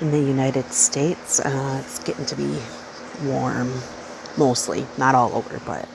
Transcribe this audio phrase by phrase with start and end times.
[0.00, 1.40] in the United States.
[1.40, 2.58] Uh, it's getting to be
[3.24, 3.72] warm,
[4.36, 5.88] mostly, not all over, but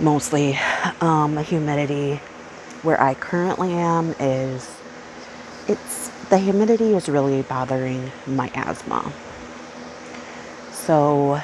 [0.00, 0.58] mostly.
[1.00, 2.20] Um, the humidity
[2.82, 4.70] where I currently am is
[5.68, 9.12] it's the humidity is really bothering my asthma.
[10.72, 11.40] So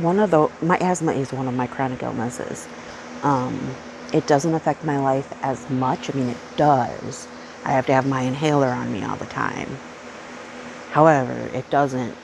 [0.00, 2.66] one of the my asthma is one of my chronic illnesses.
[3.22, 3.74] Um,
[4.12, 6.10] it doesn't affect my life as much.
[6.10, 7.26] I mean, it does.
[7.64, 9.78] I have to have my inhaler on me all the time.
[10.92, 12.14] However, it doesn't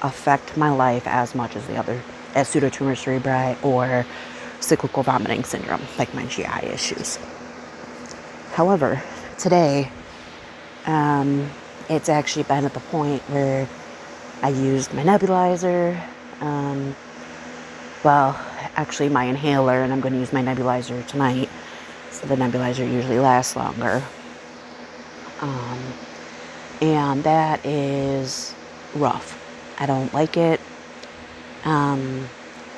[0.00, 2.00] affect my life as much as the other,
[2.34, 4.06] as pseudotumor cerebri or
[4.60, 7.18] cyclical vomiting syndrome, like my GI issues.
[8.52, 9.02] However,
[9.38, 9.90] today,
[10.86, 11.50] um,
[11.90, 13.68] it's actually been at the point where
[14.42, 16.00] I used my nebulizer.
[16.40, 16.96] Um,
[18.02, 18.40] well,
[18.76, 21.50] actually, my inhaler, and I'm going to use my nebulizer tonight.
[22.10, 24.02] So the nebulizer usually lasts longer.
[25.42, 25.78] Um,
[26.80, 28.54] and that is
[28.94, 29.40] rough.
[29.78, 30.60] I don't like it.
[31.64, 32.28] Um,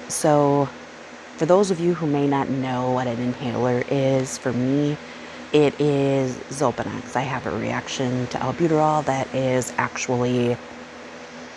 [0.09, 0.69] so,
[1.37, 4.97] for those of you who may not know what an inhaler is, for me,
[5.53, 7.17] it is Xopenex.
[7.17, 10.57] I have a reaction to albuterol that is actually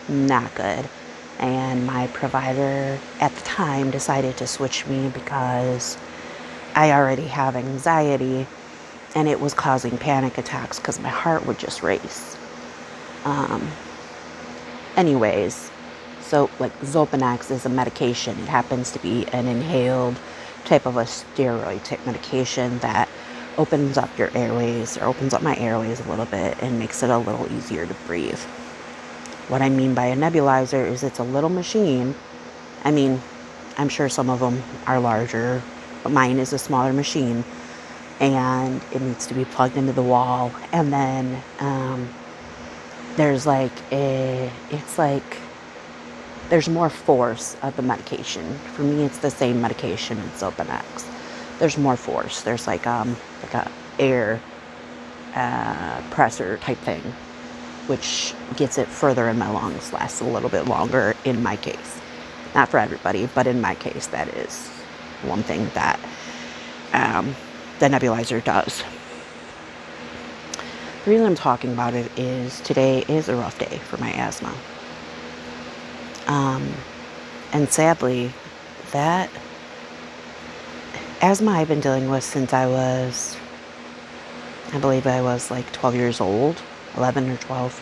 [0.07, 0.89] not good.
[1.39, 5.97] And my provider at the time decided to switch me because
[6.75, 8.45] I already have anxiety
[9.15, 12.37] and it was causing panic attacks because my heart would just race.
[13.25, 13.67] Um,
[14.95, 15.71] anyways,
[16.21, 18.37] so like Xopenex is a medication.
[18.39, 20.19] It happens to be an inhaled
[20.65, 23.09] type of a steroid type medication that
[23.57, 27.09] opens up your airways or opens up my airways a little bit and makes it
[27.09, 28.39] a little easier to breathe.
[29.47, 32.13] What I mean by a nebulizer is it's a little machine.
[32.83, 33.19] I mean,
[33.77, 35.61] I'm sure some of them are larger,
[36.03, 37.43] but mine is a smaller machine
[38.19, 40.51] and it needs to be plugged into the wall.
[40.71, 42.09] And then um,
[43.15, 45.37] there's like a, it's like,
[46.49, 48.55] there's more force of the medication.
[48.73, 51.07] For me, it's the same medication as Xopenex.
[51.59, 52.41] There's more force.
[52.41, 54.41] There's like um like a air
[55.35, 57.01] uh, pressor type thing
[57.89, 61.99] which gets it further in my lungs, lasts a little bit longer in my case.
[62.53, 64.67] Not for everybody, but in my case, that is
[65.23, 65.99] one thing that
[66.93, 67.35] um,
[67.79, 68.83] the nebulizer does.
[71.05, 74.53] The reason I'm talking about it is today is a rough day for my asthma.
[76.27, 76.73] Um,
[77.51, 78.31] and sadly,
[78.91, 79.29] that
[81.21, 83.37] asthma I've been dealing with since I was,
[84.73, 86.61] I believe I was like 12 years old.
[86.97, 87.79] 11 or 12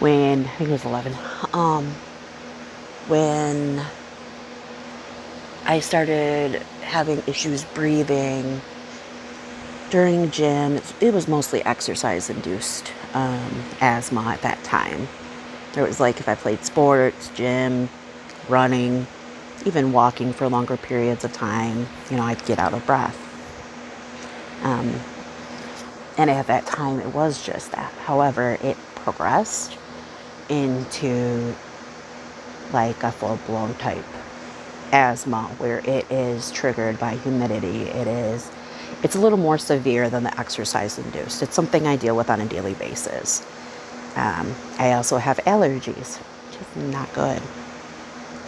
[0.00, 1.14] when I think it was 11
[1.52, 1.86] um,
[3.08, 3.84] when
[5.64, 8.60] I started having issues breathing
[9.90, 15.08] during gym it was mostly exercise induced um, asthma at that time
[15.72, 17.88] there was like if I played sports gym
[18.48, 19.06] running
[19.64, 23.24] even walking for longer periods of time you know I'd get out of breath
[24.62, 25.00] um,
[26.18, 27.92] and at that time, it was just that.
[28.04, 29.78] However, it progressed
[30.48, 31.54] into
[32.72, 34.04] like a full blown type
[34.90, 37.82] asthma where it is triggered by humidity.
[37.82, 38.50] It is,
[39.02, 41.42] it's a little more severe than the exercise induced.
[41.42, 43.46] It's something I deal with on a daily basis.
[44.16, 47.40] Um, I also have allergies, which is not good.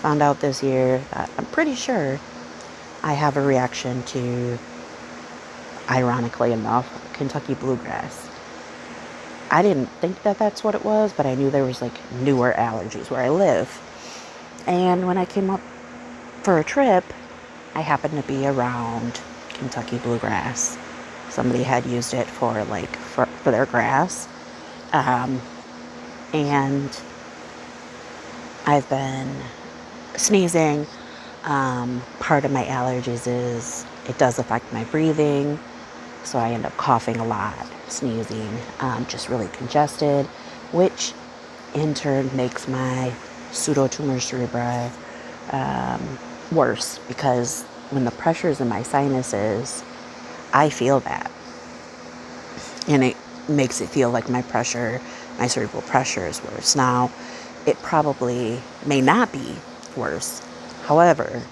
[0.03, 2.19] Found out this year that I'm pretty sure
[3.03, 4.59] I have a reaction to,
[5.89, 8.29] ironically enough, Kentucky bluegrass.
[9.51, 12.53] I didn't think that that's what it was, but I knew there was like newer
[12.57, 13.69] allergies where I live.
[14.67, 15.61] And when I came up
[16.43, 17.05] for a trip,
[17.75, 19.21] I happened to be around
[19.61, 20.77] Kentucky bluegrass.
[21.29, 24.27] Somebody had used it for like for, for their grass.
[24.93, 25.41] Um,
[26.33, 27.01] and
[28.67, 29.37] I've been
[30.17, 30.87] sneezing.
[31.45, 35.59] Um, part of my allergies is it does affect my breathing.
[36.25, 40.27] So I end up coughing a lot, sneezing, um, just really congested,
[40.73, 41.13] which
[41.75, 43.13] in turn makes my
[43.51, 44.91] pseudotumor cerebri
[45.53, 46.19] um,
[46.51, 49.85] worse because when the pressure is in my sinuses,
[50.53, 51.31] I feel that.
[52.89, 53.17] And it
[53.49, 55.01] makes it feel like my pressure,
[55.39, 56.75] my cerebral pressure is worse.
[56.75, 57.11] Now,
[57.67, 59.57] it probably may not be
[59.97, 60.43] worse.
[60.85, 61.43] However,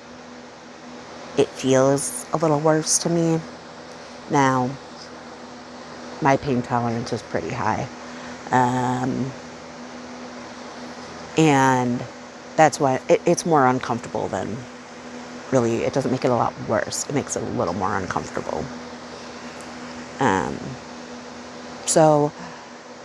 [1.37, 3.40] it feels a little worse to me
[4.31, 4.70] now,
[6.20, 7.88] my pain tolerance is pretty high.
[8.50, 9.31] Um,
[11.37, 12.02] and
[12.56, 14.56] that's why it, it's more uncomfortable than
[15.50, 17.09] really, it doesn't make it a lot worse.
[17.09, 18.65] It makes it a little more uncomfortable.
[20.21, 20.59] Um,
[21.87, 22.33] so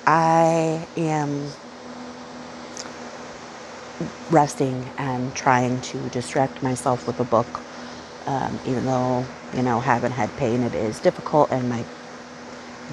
[0.06, 1.50] I am
[4.31, 7.48] resting and trying to distract myself with a book.
[8.25, 11.84] Um, even though, you know, having had pain, it is difficult and my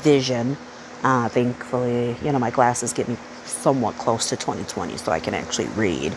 [0.01, 0.57] vision,
[1.03, 5.35] uh, thankfully, you know, my glasses get me somewhat close to 2020 so I can
[5.35, 6.15] actually read.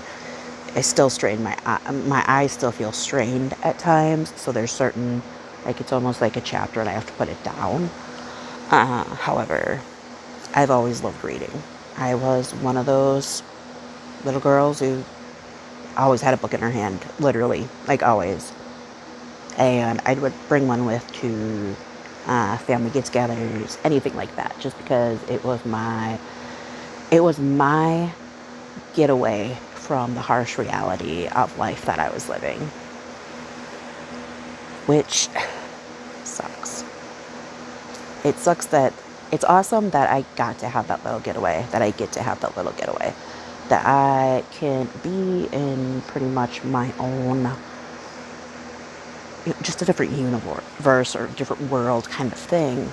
[0.76, 1.56] I still strain my
[1.92, 5.22] my eyes still feel strained at times, so there's certain
[5.66, 7.90] like it's almost like a chapter and I have to put it down.
[8.72, 9.80] Uh, however,
[10.56, 11.52] I've always loved reading.
[11.98, 13.44] I was one of those
[14.26, 15.04] little girls who
[15.96, 18.52] always had a book in her hand, literally, like always.
[19.58, 21.76] And I would bring one with to
[22.26, 26.20] uh, family get-togethers, anything like that, just because it was my
[27.12, 28.12] it was my
[28.96, 32.60] getaway from the harsh reality of life that I was living,
[34.86, 35.28] which
[36.24, 36.86] sucks.
[38.24, 38.94] It sucks that
[39.34, 42.40] it's awesome that I got to have that little getaway, that I get to have
[42.42, 43.14] that little getaway,
[43.68, 47.52] that I can be in pretty much my own,
[49.62, 52.90] just a different universe or different world kind of thing.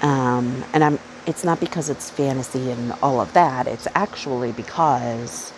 [0.00, 3.66] Um, and I'm it's not because it's fantasy and all of that.
[3.66, 5.52] It's actually because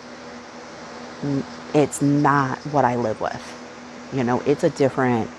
[1.73, 3.59] it's not what I live with.
[4.11, 5.29] You know, it's a different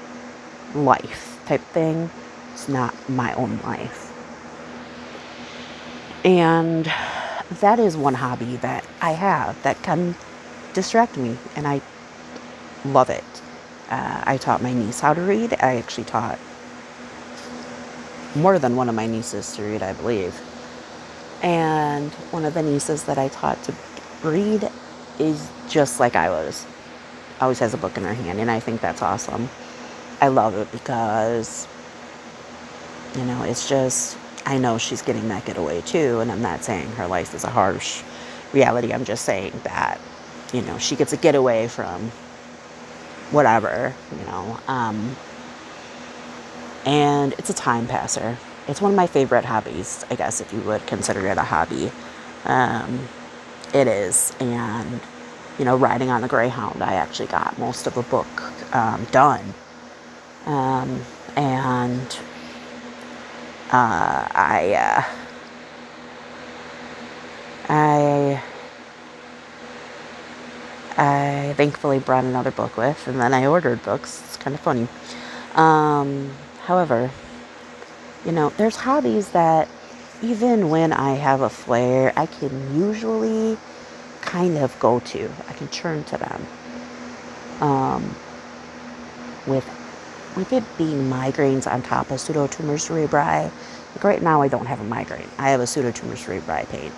[0.75, 2.11] life type thing.
[2.53, 4.13] It's not my own life.
[6.25, 6.91] And
[7.61, 10.15] that is one hobby that I have that can
[10.73, 11.83] distract me, and I
[12.85, 13.25] love it.
[13.91, 15.53] Uh, I taught my niece how to read.
[15.61, 16.39] I actually taught
[18.35, 20.41] more than one of my nieces to read, I believe.
[21.43, 23.75] And one of the nieces that I taught to
[24.23, 24.71] read
[25.19, 26.67] is just like I was.
[27.41, 29.49] Always has a book in her hand, and I think that's awesome.
[30.21, 31.69] I love it because,
[33.17, 34.17] you know, it's just,
[34.47, 37.51] I know she's getting that getaway too, and I'm not saying her life is a
[37.51, 38.03] harsh
[38.53, 38.93] reality.
[38.93, 40.01] I'm just saying that,
[40.53, 42.11] you know, she gets a getaway from
[43.31, 44.59] whatever, you know.
[44.69, 45.17] Um,
[46.85, 48.37] and it's a time passer.
[48.67, 51.91] It's one of my favorite hobbies, I guess, if you would consider it a hobby.
[52.45, 53.09] Um,
[53.75, 54.33] it is.
[54.41, 55.01] And,
[55.59, 58.27] you know, riding on the Greyhound, I actually got most of the book
[58.75, 59.55] um, done.
[60.47, 61.03] Um,
[61.37, 62.19] and
[63.71, 65.05] uh, I, uh,
[67.69, 68.43] I,
[70.97, 74.23] I thankfully brought another book with, and then I ordered books.
[74.27, 74.87] It's kind of funny.
[75.55, 76.31] Um,
[76.65, 77.11] However,
[78.25, 79.69] you know, there's hobbies that
[80.23, 83.59] even when I have a flare, I can usually
[84.23, 85.31] kind of go to.
[85.49, 86.47] I can turn to them.
[87.61, 88.17] Um,
[89.47, 89.69] with
[90.37, 93.53] with it being migraines on top of pseudotumor cerebri,
[93.93, 95.29] like right now I don't have a migraine.
[95.39, 96.91] I have a pseudotumor cerebri pain.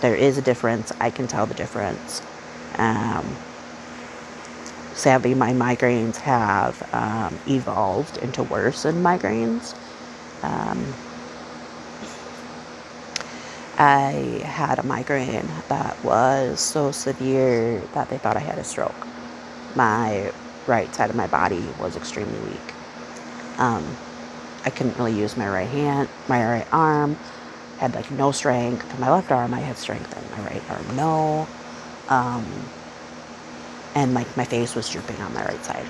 [0.00, 0.90] There is a difference.
[1.00, 2.22] I can tell the difference.
[2.78, 3.36] Um,
[4.94, 9.74] sadly, my migraines have um, evolved into worse worsened migraines.
[10.42, 10.94] Um,
[13.78, 19.06] I had a migraine that was so severe that they thought I had a stroke.
[19.74, 20.32] My
[20.66, 22.74] right side of my body was extremely weak.
[23.58, 23.96] Um,
[24.64, 27.16] I couldn't really use my right hand, my right arm.
[27.78, 28.98] Had like no strength.
[29.00, 31.48] My left arm, I had strength, and my right arm, no.
[32.10, 32.44] Um,
[33.94, 35.86] and like my face was drooping on my right side.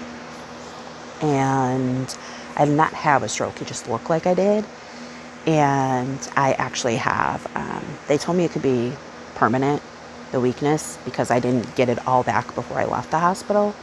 [1.22, 2.16] And
[2.56, 4.64] I did not have a stroke, it just looked like I did.
[5.46, 8.92] And I actually have, um, they told me it could be
[9.34, 9.82] permanent,
[10.32, 13.74] the weakness, because I didn't get it all back before I left the hospital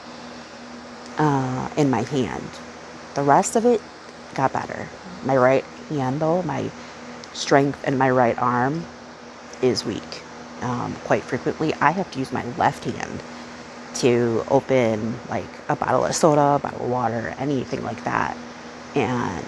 [1.18, 2.48] uh, in my hand.
[3.16, 3.82] The rest of it
[4.36, 4.88] got better.
[5.26, 6.70] My right hand, though, my
[7.34, 8.86] strength in my right arm
[9.62, 10.22] is weak.
[10.62, 13.22] Um, quite frequently, I have to use my left hand
[14.02, 18.38] to open like a bottle of soda, a bottle of water, anything like that.
[18.96, 19.46] And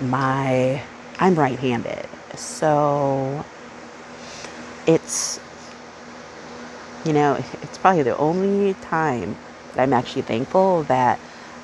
[0.00, 0.82] my,
[1.18, 2.06] I'm right handed.
[2.36, 3.44] So
[4.86, 5.40] it's,
[7.04, 9.36] you know, it's probably the only time
[9.74, 11.18] that I'm actually thankful that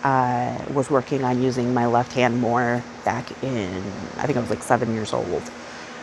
[0.05, 3.83] I was working on using my left hand more back in,
[4.17, 5.43] I think I was like seven years old.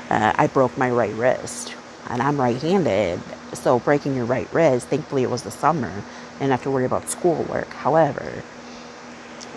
[0.10, 1.76] Uh, I broke my right wrist
[2.10, 3.20] and I'm right handed.
[3.54, 6.04] So breaking your right wrist, thankfully it was the summer
[6.40, 7.70] and have to worry about schoolwork.
[7.74, 8.44] However,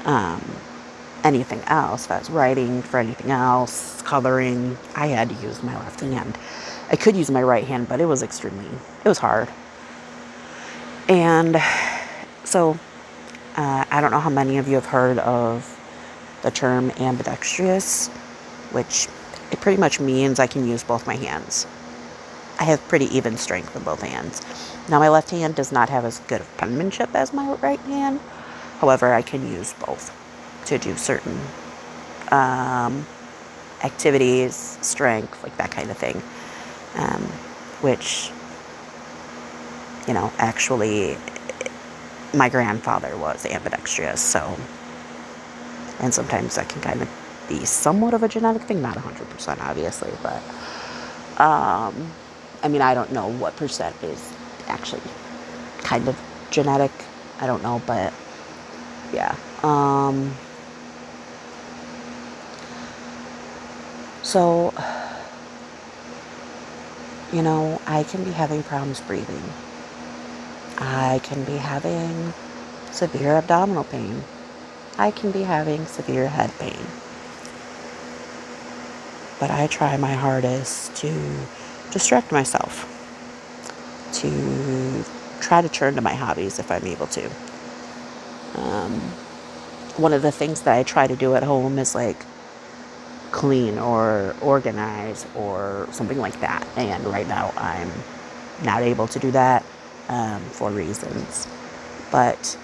[0.05, 0.43] um,
[1.25, 5.77] anything else, if I was writing for anything else, coloring, I had to use my
[5.79, 6.39] left hand.
[6.91, 8.67] I could use my right hand, but it was extremely,
[9.05, 9.49] it was hard.
[11.09, 11.61] And
[12.45, 12.79] so,
[13.57, 15.75] uh, I don't know how many of you have heard of
[16.43, 18.09] the term ambidextrous,
[18.73, 19.09] which
[19.51, 21.67] it pretty much means I can use both my hands.
[22.59, 24.43] I have pretty even strength in both hands.
[24.89, 28.21] Now, my left hand does not have as good of penmanship as my right hand.
[28.81, 30.15] However, I can use both
[30.67, 31.39] to do certain
[32.31, 33.07] um,
[33.83, 36.23] activities, strength, like that kind of thing.
[36.97, 37.23] Um,
[37.81, 38.31] which,
[40.09, 41.17] you know, actually,
[42.35, 44.57] my grandfather was ambidextrous, so,
[46.01, 47.09] and sometimes that can kind of
[47.49, 50.43] be somewhat of a genetic thing, not 100% obviously, but,
[51.41, 52.13] um,
[52.63, 54.33] I mean, I don't know what percent is
[54.67, 55.03] actually
[55.79, 56.19] kind of
[56.51, 56.93] genetic.
[57.41, 58.13] I don't know, but
[59.13, 59.37] yeah.
[59.63, 60.35] Um,
[64.23, 64.75] so,
[67.33, 69.43] you know, I can be having problems breathing.
[70.79, 72.33] I can be having
[72.91, 74.23] severe abdominal pain.
[74.97, 76.87] I can be having severe head pain.
[79.39, 81.13] But I try my hardest to
[81.91, 82.87] distract myself,
[84.15, 85.05] to
[85.41, 87.31] try to turn to my hobbies if I'm able to.
[88.55, 89.01] Um,
[89.97, 92.17] one of the things that I try to do at home is like
[93.31, 96.67] clean or organize or something like that.
[96.77, 97.91] And right now I'm
[98.65, 99.65] not able to do that
[100.09, 101.47] um, for reasons.
[102.11, 102.59] But,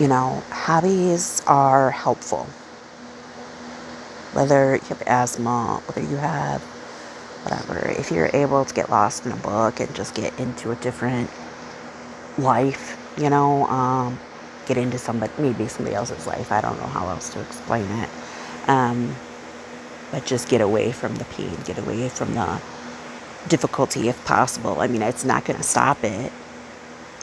[0.00, 2.46] you know, hobbies are helpful.
[4.32, 6.62] Whether you have asthma, whether you have
[7.44, 10.76] whatever, if you're able to get lost in a book and just get into a
[10.76, 11.30] different
[12.38, 14.18] life, you know, um,
[14.66, 16.52] get into somebody, maybe somebody else's life.
[16.52, 18.08] I don't know how else to explain it.
[18.68, 19.14] Um,
[20.10, 22.60] but just get away from the pain, get away from the
[23.48, 24.80] difficulty if possible.
[24.80, 26.32] I mean, it's not going to stop it.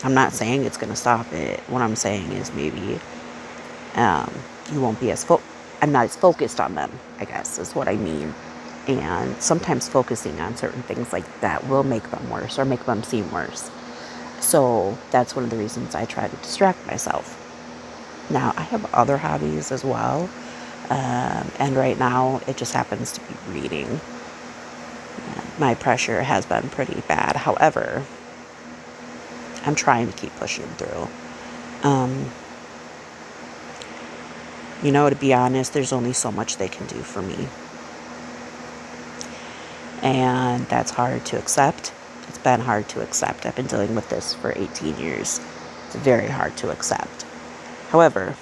[0.03, 1.59] I'm not saying it's going to stop it.
[1.61, 2.99] What I'm saying is maybe
[3.95, 4.31] um,
[4.71, 5.41] you won't be as fo-
[5.81, 6.91] I'm not as focused on them.
[7.19, 8.33] I guess is what I mean.
[8.88, 13.03] And sometimes focusing on certain things like that will make them worse or make them
[13.03, 13.69] seem worse.
[14.39, 17.36] So that's one of the reasons I try to distract myself.
[18.31, 20.29] Now, I have other hobbies as well.
[20.89, 24.00] Um, and right now, it just happens to be reading.
[25.59, 27.36] My pressure has been pretty bad.
[27.36, 28.03] However,
[29.65, 31.07] I'm trying to keep pushing through.
[31.83, 32.31] Um,
[34.83, 37.48] you know, to be honest, there's only so much they can do for me.
[40.01, 41.91] And that's hard to accept
[42.29, 43.48] it's been hard to accept.
[43.48, 45.41] I've been dealing with this for 18 years.
[45.88, 47.24] It's very hard to accept.
[47.89, 48.36] However,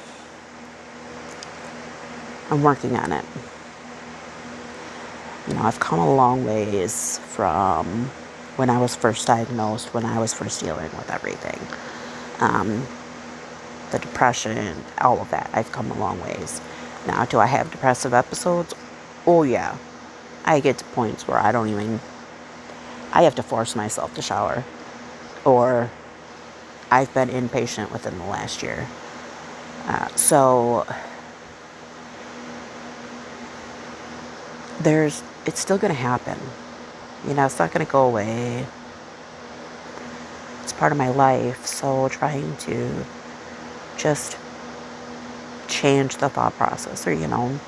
[2.51, 3.23] I'm working on it.
[5.47, 8.11] You know, I've come a long ways from
[8.57, 11.59] when I was first diagnosed, when I was first dealing with everything.
[12.41, 12.85] Um,
[13.91, 15.49] the depression, all of that.
[15.53, 16.61] I've come a long ways.
[17.05, 18.73] Now, do I have depressive episodes?
[19.25, 19.77] Oh, yeah.
[20.45, 21.99] I get to points where I don't even
[23.11, 24.63] I have to force myself to shower.
[25.45, 25.89] Or
[26.91, 28.87] I've been inpatient within the last year.
[29.85, 30.85] Uh, so
[34.81, 36.37] there's, it's still going to happen.
[37.27, 38.65] You know, it's not going to go away.
[40.63, 41.65] It's part of my life.
[41.65, 43.05] So trying to
[43.97, 44.37] just
[45.67, 47.59] change the thought process or, you know,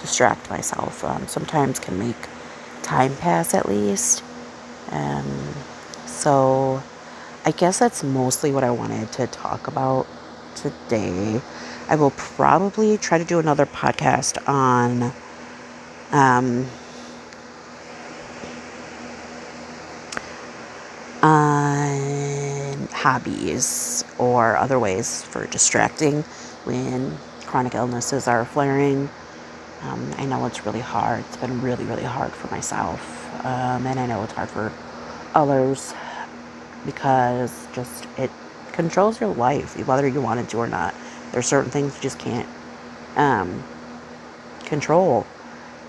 [0.00, 2.28] distract myself um, sometimes can make
[2.82, 4.22] time pass at least.
[4.90, 5.54] Um,
[6.06, 6.82] so
[7.44, 10.06] I guess that's mostly what I wanted to talk about
[10.54, 11.40] today.
[11.88, 15.12] I will probably try to do another podcast on
[16.12, 16.66] um,
[21.22, 26.22] on hobbies or other ways for distracting
[26.64, 29.10] when chronic illnesses are flaring.
[29.82, 31.20] Um, I know it's really hard.
[31.20, 33.00] It's been really, really hard for myself.
[33.44, 34.72] Um, and I know it's hard for
[35.34, 35.92] others
[36.86, 38.30] because just it
[38.72, 40.94] controls your life, whether you want it to or not.
[41.32, 42.48] There's certain things you just can't
[43.16, 43.62] um,
[44.64, 45.26] control.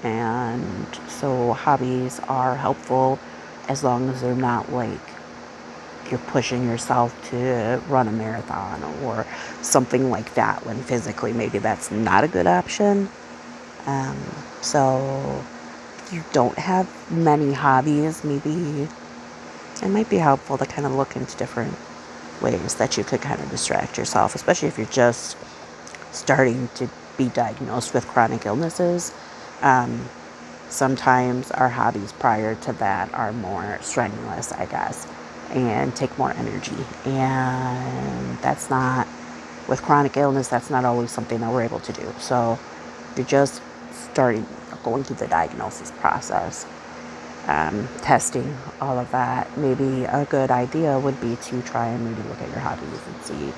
[0.03, 3.19] And so hobbies are helpful
[3.69, 4.99] as long as they're not like
[6.13, 9.25] you're pushing yourself to run a marathon or
[9.63, 13.09] something like that when physically maybe that's not a good option.
[13.87, 14.15] Um,
[14.61, 15.43] so
[16.11, 18.87] you don't have many hobbies, maybe
[19.81, 21.75] it might be helpful to kind of look into different
[22.41, 25.35] ways that you could kind of distract yourself, especially if you're just
[26.11, 29.11] starting to be diagnosed with chronic illnesses.
[29.63, 30.07] Um,
[30.69, 35.07] sometimes our hobbies prior to that are more strenuous, I guess,
[35.53, 36.75] and take more energy.
[37.05, 39.07] And that's not,
[39.67, 42.13] with chronic illness, that's not always something that we're able to do.
[42.19, 42.59] So,
[43.15, 44.45] you're just starting
[44.83, 46.65] going through the diagnosis process,
[47.47, 52.27] um, testing all of that, maybe a good idea would be to try and maybe
[52.29, 53.53] look at your hobbies and see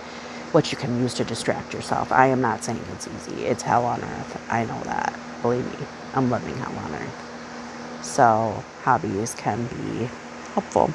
[0.51, 2.11] what you can use to distract yourself.
[2.11, 3.45] I am not saying it's easy.
[3.45, 4.41] It's hell on earth.
[4.49, 5.17] I know that.
[5.41, 8.03] Believe me, I'm living hell on earth.
[8.03, 10.09] So hobbies can be
[10.53, 10.91] helpful.